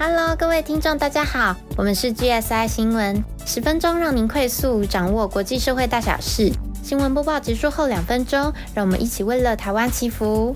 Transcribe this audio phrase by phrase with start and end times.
[0.00, 6.52] Hello，各位听众，大家好，我们是 GSI 新闻，十分钟让您快速掌握国际社会大小事。
[6.84, 10.54] 新闻播报结束后两分钟，让我们一起为了台湾祈福。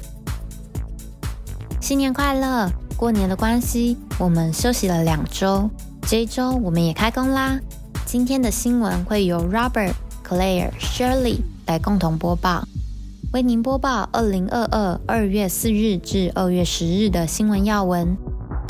[1.80, 2.70] 新年快乐！
[2.96, 5.68] 过年的关系，我们休息了两周，
[6.02, 7.58] 这一周我们也开工啦。
[8.06, 12.62] 今天的新闻会由 Robert、Claire、Shirley 来共同播报，
[13.32, 18.16] 为您播报二零二二二月四日至二月十日的新闻要闻。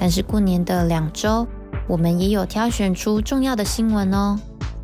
[0.02, 1.46] 但是过年的两周，
[1.86, 4.36] 我们也有挑选出重要的新闻哦。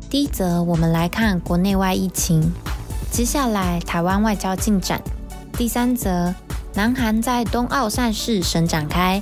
[0.09, 2.49] 第一则，我们来看国内外疫情。
[3.11, 5.01] 接下来，台湾外交进展。
[5.57, 6.33] 第三则，
[6.73, 9.21] 南韩在冬奥赛事神展开。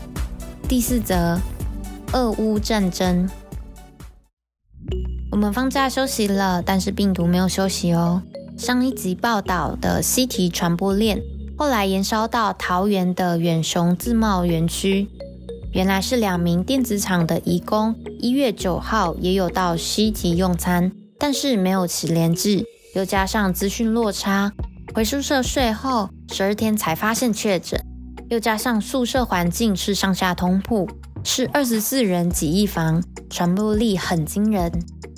[0.69, 1.39] 第四则，
[2.13, 3.27] 俄乌战争。
[5.31, 8.21] 我们放假休息了，但是病毒没有休息哦。
[8.55, 11.19] 上一集报道的西提传播链，
[11.57, 15.09] 后来延烧到桃园的远雄自贸园区。
[15.73, 22.65] 原来是两名电子厂的移工，一月九号也有到西提用餐，但是没有起连制，
[22.95, 24.51] 又加上资讯落差，
[24.95, 27.79] 回宿舍睡后十二天才发现确诊，
[28.29, 30.89] 又加上宿舍环境是上下通铺，
[31.23, 34.71] 是二十四人挤一房，传播力很惊人。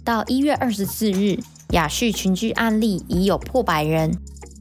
[0.03, 4.17] 到一月二十四日，雅旭群聚案例已有破百人。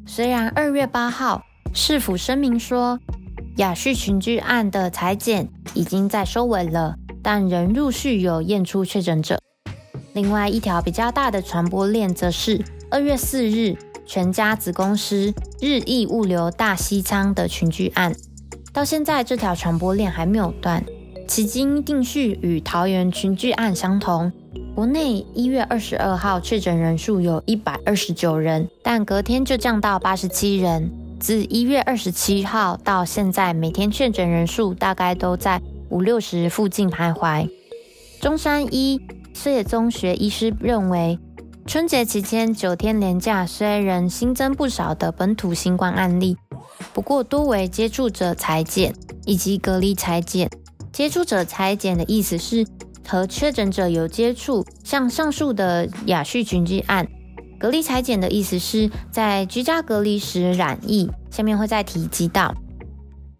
[0.07, 1.43] 虽然二月八号
[1.73, 3.01] 市府声明说。
[3.59, 9.41] 雅旭群聚案的裁剪已经在收尾了，但仍陆续有验出确诊者。
[10.13, 18.15] 另外一条比较大的传播链，则是二月四日全家子公司日益物流大西仓的群聚案。
[18.73, 20.85] 到现在，这条传播链还没有断。
[21.27, 24.31] 迄今定序与桃园群聚案相同。
[24.77, 30.89] 国内一月二十二号确诊人数有一百二十九人，但隔天就降到八十七人。
[31.21, 37.49] 自一月二十七号到现在，每天确诊人数大概都在五六十附近徘徊。
[38.21, 39.01] 中山医
[39.35, 41.19] 谢中学医师认为，
[41.67, 46.37] 春节期间九天连假虽然新增不少的本土新冠案例，
[46.93, 48.95] 不过多为接触者裁剪
[49.27, 50.49] 以及隔离裁剪。
[50.93, 52.67] 接触者裁剪的意思是
[53.07, 57.07] 和确诊者有接触，像上述的雅旭群聚案。
[57.59, 62.55] 隔离裁剪的意思是在居家隔离时染疫，下面会再提及到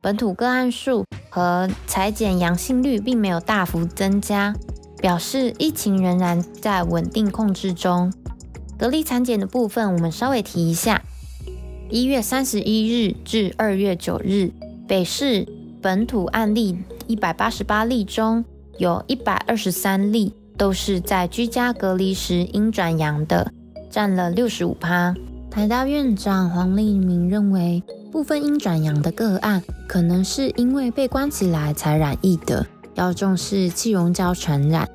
[0.01, 4.55] 本土个案数和裁剪阳性率并没有大幅增加，
[5.01, 8.13] 表示疫情仍然在稳定控制中。
[8.77, 11.03] 隔离裁剪的部分，我们稍微提一下：
[11.89, 14.51] 一月三十一日至二月九日，
[14.89, 15.47] 北市
[15.81, 18.45] 本土案例一百八十八例中，
[18.79, 23.53] 有一百二十三例都是在居家隔离时阴转阳的。
[23.91, 25.15] 占了六十五趴。
[25.51, 27.83] 台大院长黄立明认为，
[28.13, 34.89] 部分阴转阳的个案，可能是因为被关起来才染疫的，要重视气溶胶传染。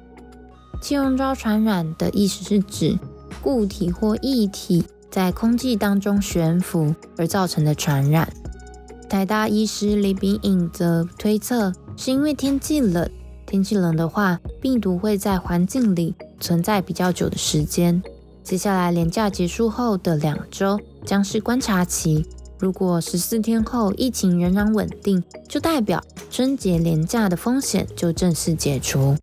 [0.82, 2.98] 气溶胶传染的意思是指
[3.42, 8.32] 固体或液体在空气当中悬浮而造成的传染。
[9.10, 13.10] 台大医师李炳颖则推测，是因为天气冷，
[13.46, 18.02] 天气冷的话，病毒会在环境里存在比较久的时间。
[18.44, 22.26] 接下来，连假结束后的两周将是观察期。
[22.60, 29.16] 如果十四天后疫情仍然稳定，就代表春节连假的风险就正式解除。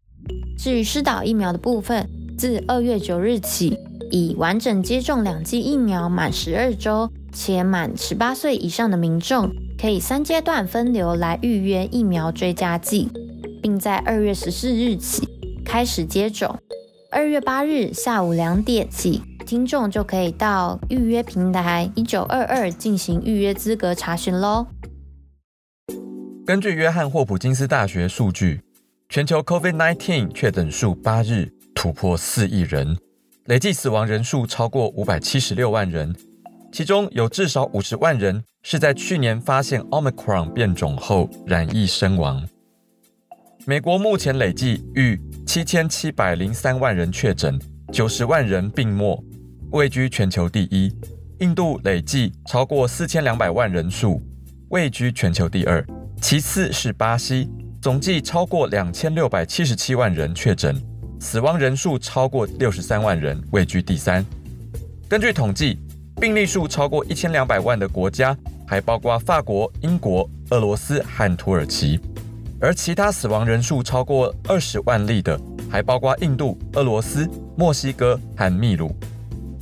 [0.59, 3.79] 至于施打疫苗的部分，自二月九日起，
[4.11, 13.09] 已完整接种两剂疫苗满十二周且满十八岁以上的民众，可以三阶段分流来预约疫苗追加剂，
[13.63, 15.29] 并在二月十四日起
[15.65, 16.59] 开始接种。
[17.13, 24.65] 二月八日下午两点起，听众就可以到预约平台一九二二进行预约资格查询喽。
[26.47, 28.61] 根据约翰霍普金斯大学数据，
[29.09, 32.97] 全球 COVID-19 确诊数八日突破四亿人，
[33.47, 36.15] 累计死亡人数超过五百七十六万人，
[36.71, 42.47] 其中有至少五十万人是在去年发现 Omicron 变种后染疫身亡。
[43.67, 45.21] 美国目前累计逾
[45.53, 47.59] 七千七百零三万人确诊，
[47.93, 49.21] 九十万人病末，
[49.73, 50.95] 位居全球第一。
[51.41, 54.23] 印度累计超过四千两百万人数，
[54.69, 55.85] 位居全球第二。
[56.23, 57.51] 其次是巴西，
[57.83, 60.81] 总计超过两千六百七十七万人确诊，
[61.19, 64.25] 死亡人数超过六十三万人，位居第三。
[65.09, 65.81] 根据统计，
[66.21, 68.39] 病例数超过一千两百万的国家，
[68.69, 71.99] 还包括法国、英国、俄罗斯和土耳其。
[72.61, 75.41] 而其他死亡人数超过二十万例的，
[75.71, 77.27] 还包括印度、俄罗斯、
[77.57, 78.95] 墨西哥和秘鲁。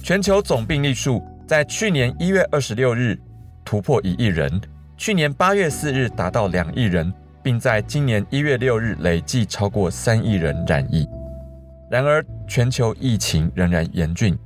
[0.03, 3.17] 全球总病例数在去年一月二十六日
[3.65, 4.61] 突破一亿人，
[4.97, 11.09] 去年八月四日达到两亿人，并在今年一月六日累计超过三亿人染疫。
[11.89, 14.37] 然而，全球疫情仍然严峻。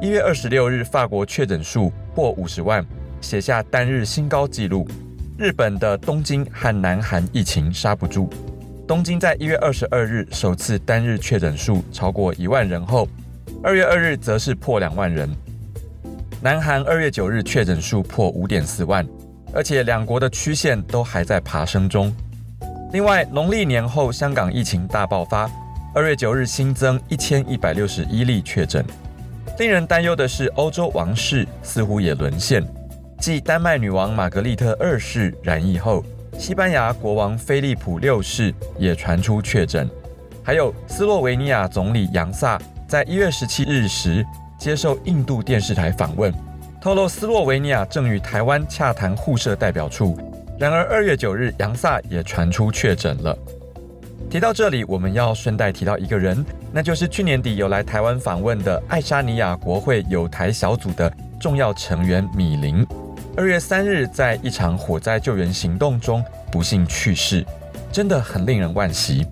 [0.00, 2.86] 一月二十六日，法国确诊数破五十万，
[3.20, 4.86] 写下单日新高纪录。
[5.40, 8.28] 日本的东京和南韩疫情刹不住。
[8.86, 13.08] 东京在一月二十二日首次单日确诊数超过一万人后，
[13.62, 15.26] 二月二日则是破两万人。
[16.42, 19.06] 南韩二月九日确诊数破五点四万，
[19.54, 22.12] 而且两国的曲线都还在爬升中。
[22.92, 25.50] 另外，农历年后香港疫情大爆发，
[25.94, 28.84] 二月九日新增一千一百六十一例确诊。
[29.58, 32.62] 令人担忧的是，欧洲王室似乎也沦陷。
[33.20, 36.02] 继丹麦女王玛格丽特二世染疫后，
[36.38, 39.86] 西班牙国王菲利普六世也传出确诊。
[40.42, 42.58] 还有斯洛维尼亚总理杨萨
[42.88, 44.24] 在一月十七日时
[44.58, 46.32] 接受印度电视台访问，
[46.80, 50.18] 透露斯洛维尼亚正与台湾洽谈互设代表处。
[50.58, 53.36] 然而二月九日，杨萨也传出确诊了。
[54.30, 62.86] 提到这里，我们要顺带提到一个人，那就是去年底有来台湾访问的爱沙尼亚国会友台小组的重要成员米林。
[63.36, 67.46] 二月三日，在一场火灾救援行动中不幸去世，
[67.92, 69.24] 真的很令人惋惜。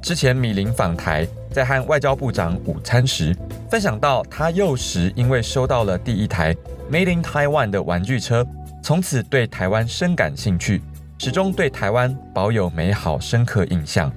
[0.00, 3.36] 之前米林访台，在和外交部长午餐时，
[3.68, 6.54] 分享到他幼时因为收到了第一台
[6.90, 8.46] Made in Taiwan 的玩具车，
[8.82, 10.80] 从此对台湾深感兴趣，
[11.18, 14.10] 始终对台湾保有美好深刻印象。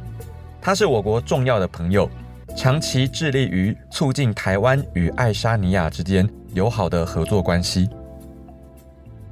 [0.62, 2.08] 他是我国重要的朋友，
[2.56, 7.90] 长期致力于促进台湾与爱沙尼亚之间友好的合作关系。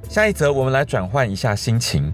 [0.08, 2.12] 下一则，我们来转换一下心情。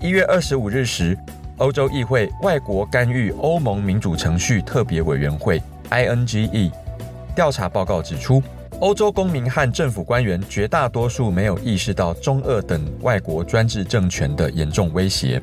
[0.00, 1.16] 一月二十五日时，
[1.56, 6.70] 欧洲议会外国干预欧盟民主程序特别委员会 （INGE）
[7.34, 8.42] 调查报告指出，
[8.80, 15.40] 欧洲公民和政府官员绝大多数没有意识到中俄等外国专制政权的严重威胁。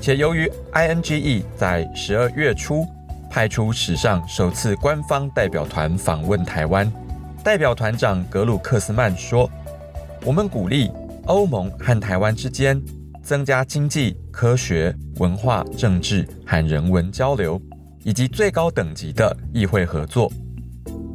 [0.00, 2.86] 且由于 INGE 在十二月初
[3.30, 6.90] 派出史上首次官方代表团访问台湾，
[7.44, 9.48] 代表团长格鲁克斯曼说
[10.24, 10.90] ：“我们鼓励
[11.26, 12.80] 欧盟和台湾之间
[13.22, 17.60] 增加经济、科学、文化、政治和人文交流，
[18.02, 20.30] 以及最高等级的议会合作。”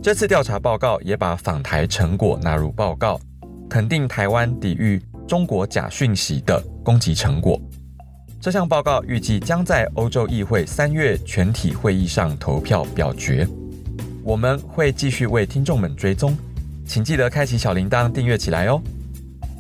[0.02, 3.20] 这次调查报告也把访台成果纳入报告，
[3.70, 7.60] 肯定台湾抵御中国假讯息的攻击成果。
[8.40, 13.46] 这项报告预计将在欧洲议会三月全体会议上投票表决。
[14.24, 16.38] 我们会继续为听众们追踪，
[16.86, 18.82] 请记得开启小铃铛订阅起来哦。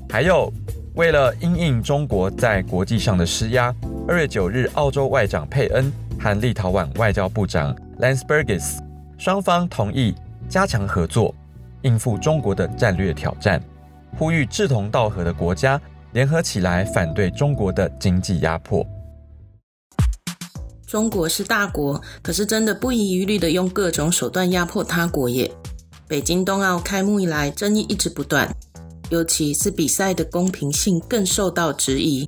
[0.09, 0.51] 还有，
[0.95, 3.73] 为了因应中国在国际上的施压，
[4.07, 8.79] 二月九日，澳洲外长佩恩和立陶宛外交部长 Lansbergis
[9.17, 10.15] 双方同意
[10.47, 11.35] 加强合作，
[11.81, 13.61] 应付中国的战略挑战，
[14.17, 15.79] 呼吁志同道合的国家。
[16.13, 18.83] 联合起来反对中国的经济压迫。
[20.87, 25.51] 中国是大国，可是真的不遗余力的用各种手段压迫他国耶。
[26.07, 28.49] 北京冬奥开幕以来，争议一直不断，
[29.09, 32.27] 尤其是比赛的公平性更受到质疑。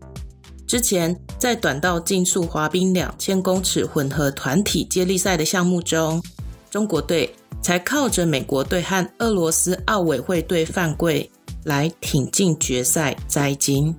[0.68, 6.22] 之前在短道竞速滑冰两千公尺混合团体接力赛的项目中，
[6.70, 11.30] 中国队才靠着美国队和俄罗斯奥委会队犯规。
[11.66, 13.94] 来挺进决赛摘金。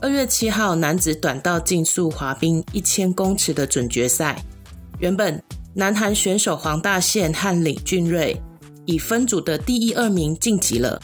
[0.00, 4.42] 二月七号，男子短道竞速滑冰一千公尺的准决赛，
[4.98, 5.40] 原本
[5.74, 8.34] 南韩选手黄大宪和李俊瑞
[8.86, 11.00] 以分组的第一、二名晋级了。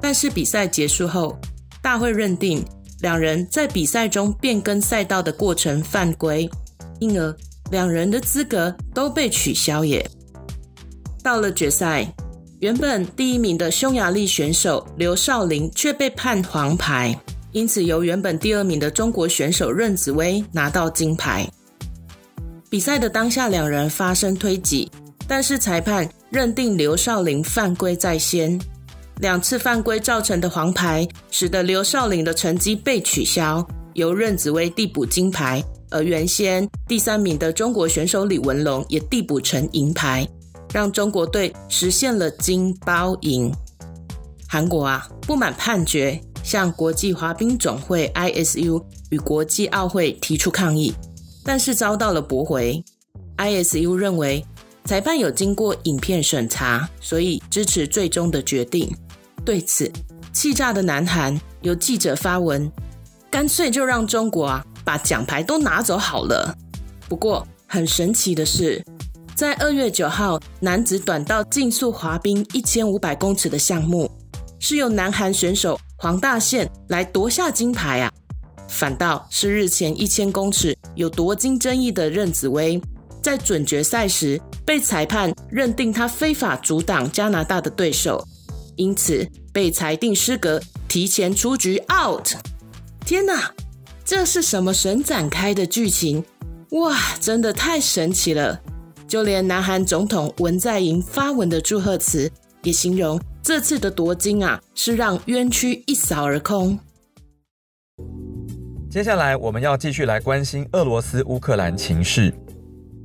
[0.00, 1.38] 但是比赛结束后，
[1.82, 2.64] 大会认定
[3.00, 6.48] 两人在比赛中变更赛道的过程犯规，
[6.98, 7.36] 因而
[7.70, 9.84] 两人的资格都被取消。
[9.84, 10.08] 也
[11.22, 12.12] 到了决赛。
[12.60, 17.18] 原本第一名的匈牙利选手刘少林却被判黄牌，
[17.52, 21.48] 因此由原本第二名的中国选手任子威拿到金牌。
[22.68, 24.90] 比赛的当下，两人发生推挤，
[25.26, 28.60] 但是裁判认定刘少林犯规在先，
[29.20, 40.26] 两次犯规造成的黄牌，使得刘少林的成绩被取消，由任子威递补金牌，而原先第三名的中国选手李文龙也递补成银牌。
[40.72, 43.52] 让中国队实现了金包银。
[44.48, 50.94] 韩国啊，不满判决，向国际滑冰总会 ISU 与国际奥会提出抗议，
[51.44, 52.82] 但是遭到了驳回。
[53.36, 54.46] ISU 认为
[54.84, 58.88] 裁判有经过影片审查，所以支持最终的决定。
[59.44, 59.90] 对此，
[60.32, 62.70] 气炸的南韩有记者发文，
[63.30, 66.56] 干脆就让中国啊把奖牌都拿走好了。
[67.08, 68.84] 不过很神奇的是。
[69.34, 74.10] 在二月九号，男子短道竞速滑冰一千五百公尺的项目，
[74.58, 78.12] 是由南韩选手黄大宪来夺下金牌啊！
[78.68, 82.78] 反倒是日前一千公尺有夺金争议的任子威，
[83.22, 88.22] 在准决赛时被裁判认定他非法阻挡加拿大的对手，
[88.80, 90.58] 因此被裁定失格，
[90.88, 92.30] 提前出局 out。
[93.04, 93.52] 天哪，
[94.06, 96.24] 这是什么神展开的剧情？
[96.70, 98.58] 哇，真的太神奇了！
[99.06, 102.32] 就连南韩总统文在寅发文的祝贺词，
[102.62, 106.78] 也形容这次的夺金啊，是让冤屈一扫而空。
[108.90, 112.32] 接下来我们要继续来关心俄罗斯乌克兰情势。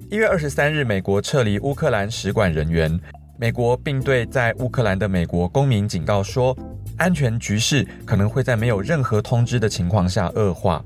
[0.09, 2.97] 一月二十三日，美国撤离乌克兰使馆人员，
[3.37, 6.57] 美国并对在乌克兰的美国公民警告说，
[6.95, 10.81] 安全局势可能会在没有任何通知的情况下恶化。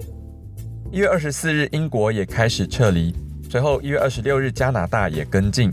[0.92, 3.14] 一月二十四日，英国也开始撤离，
[3.52, 5.72] 随后一月二十六日，加拿大也跟进。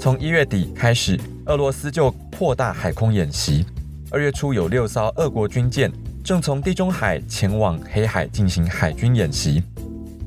[0.00, 3.64] 从一月底开始，俄罗斯就扩大海空演习，
[4.10, 5.92] 二月初有六艘俄国军舰。
[6.24, 9.62] 正从地中海前往黑海进行海军演习，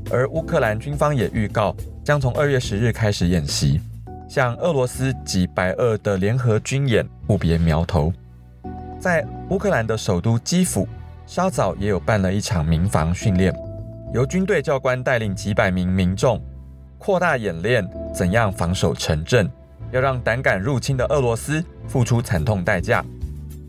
[0.10, 1.76] 而乌克兰军方也预告
[2.06, 3.82] 将从二月十日开始演习，
[4.30, 8.14] 向俄罗斯及白俄的联合军演务别苗头。
[9.00, 10.88] 在乌克兰的首都基辅，
[11.26, 13.52] 稍早也有办了一场民防训练，
[14.14, 16.40] 由军队教官带领几百名民众
[17.00, 17.84] 扩大演练，
[18.14, 19.50] 怎样防守城镇，
[19.92, 23.04] 要让胆敢入侵的俄罗斯付出惨痛代价。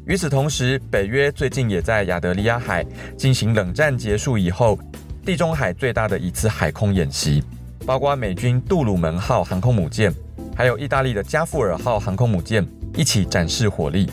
[0.04, 2.84] 与此同时，北约最近也在亚得里亚海
[3.16, 4.78] 进行冷战结束以后
[5.24, 7.42] 地中海最大的一次海空演习，
[7.86, 10.12] 包括美军杜鲁门号航空母舰，
[10.60, 12.62] 还有意大利的加富尔号航空母舰
[12.94, 14.10] 一起展示火力。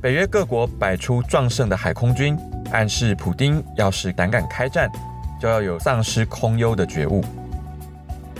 [0.00, 2.38] 北约各国摆出壮盛的海空军，
[2.70, 4.88] 暗示普京要是胆敢开战，
[5.42, 7.24] 就要有丧失空优的觉悟。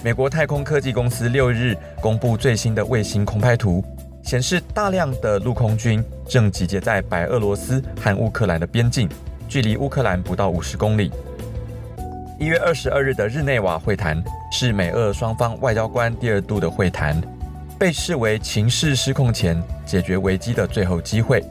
[0.01, 3.85] 美国太空科技公司六日公布最新的卫星空拍图。
[4.23, 9.09] 显示大量的陆空军正集结在白俄罗斯和乌克兰的边境，
[9.49, 11.11] 距离乌克兰不到五十公里。
[12.37, 17.23] 一月二十二日的日内瓦会谈是美俄双方外交官第二度的会谈，
[17.79, 21.45] 被视为情势失控前解决危机的最后机会。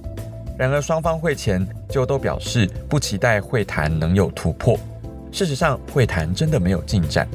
[0.58, 4.78] 然而，双方会前就都表示不期待会谈能有突破。
[5.32, 7.26] 事实上，会谈真的没有进展，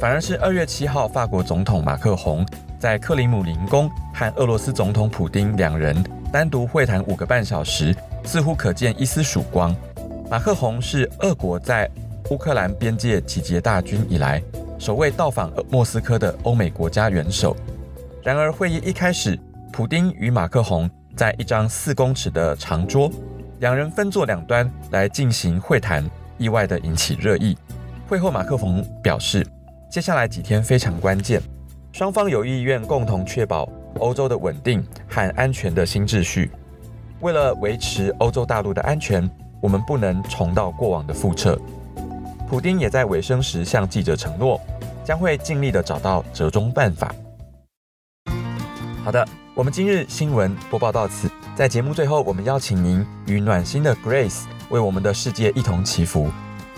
[0.00, 2.44] 反而是二月七号，法国总统马克宏。
[2.80, 5.94] 在克里姆林宫和俄罗斯总统普京两人
[6.32, 7.94] 单独会谈五个半小时，
[8.24, 9.74] 似乎可见一丝曙光。
[10.30, 11.88] 马克宏是俄国在
[12.30, 14.40] 乌克兰边界集结大军以来
[14.78, 17.56] 首位到访莫斯科的欧美国家元首。
[18.22, 19.36] 然而，会议一开始，
[19.72, 23.10] 普京与马克宏在一张四公尺的长桌，
[23.58, 26.08] 两人分坐两端来进行会谈，
[26.38, 27.58] 意外的引起热议。
[28.08, 29.44] 会后，马克宏表示，
[29.90, 31.42] 接下来几天非常关键。
[31.90, 33.68] 双方有意愿共同确保
[33.98, 36.48] 欧洲的稳定和安全的新秩序。
[37.22, 39.28] 为了维持欧洲大陆的安全，
[39.60, 41.60] 我们不能重蹈过往的覆辙。
[42.50, 44.60] 普丁也在尾声时向记者承诺，
[45.04, 47.14] 将会尽力的找到折中办法。
[49.04, 51.30] 好的，我们今日新闻播报到此。
[51.54, 56.28] 在节目最后，我们邀请您与暖心的 Grace 为我们的世界一同祈福。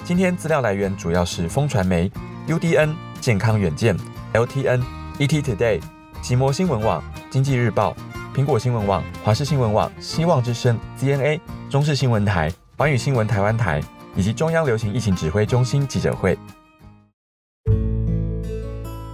[0.05, 2.13] 今天资料来源主要是风传媒、
[2.49, 3.97] UDN、健康远见、
[4.35, 4.83] LTN。
[5.19, 5.81] ET Today、
[6.21, 7.97] 奇摩新闻网、经济日报、
[8.35, 13.81] 苹果新闻网、华视新闻网、希望之声、CNA、中视新闻台、环宇新闻台湾台
[14.17, 16.39] 以及中央流行疫情指挥中心记者会。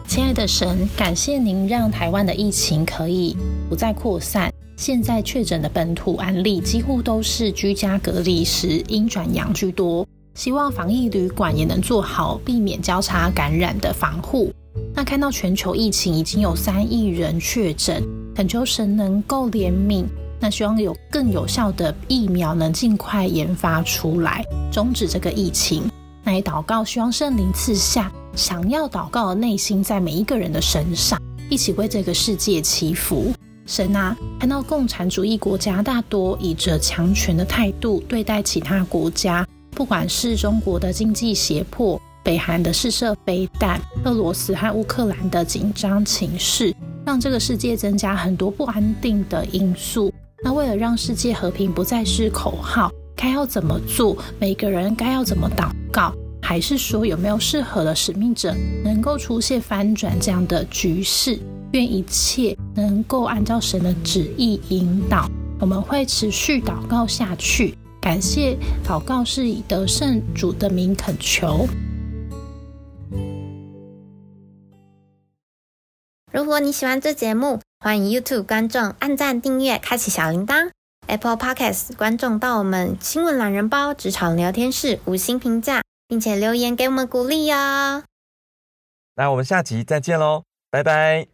[0.06, 3.36] 亲爱的神，感谢您让台湾的疫情可以
[3.68, 4.52] 不再扩散。
[4.76, 14.52] 现在确诊的本土案例几乎都是居家隔离时阴转阳居多，希望防疫旅馆也能做好避免交叉感染的防护。
[14.94, 18.02] 那看到全球疫情已经有三亿人确诊，
[18.34, 20.04] 恳求神能够怜悯。
[20.40, 25.90] 那希望有更有效的疫苗能尽快研发出来，终止这个疫情。
[26.22, 33.32] 那也祷告，希望圣灵赐下想要祷告的内心，在每一个人的身上，一起为这个世界祈福。
[33.66, 42.00] 神啊，看到共产主义国家大多以着强权的态度对待其他国家，不管是中国的经济胁迫。
[42.24, 46.74] 北韩的试射飞弹，俄罗斯和乌克兰的紧张情势，
[47.06, 50.12] 让这个世界增加很多不安定的因素。
[50.42, 54.16] 那为了让世界和平不再是口号，该要怎么做？
[54.38, 56.14] 每个人该要怎么祷告？
[56.40, 58.54] 还是说有没有适合的使命者
[58.84, 61.38] 能够出现翻转这样的局势？
[61.72, 65.28] 愿一切能够按照神的旨意引导。
[65.60, 67.76] 我们会持续祷告下去。
[68.00, 71.66] 感谢祷告是以得胜主的名恳求。
[76.32, 80.70] 如果你喜欢这节目，欢迎 YouTube 观众按赞、订阅、开启小铃铛。
[81.06, 88.02] Apple Podcast 观众到我们新闻懒人包职场聊天室五星评价，并且留言给我们鼓励哦。
[89.14, 91.28] 那我们下集再见喽，拜拜。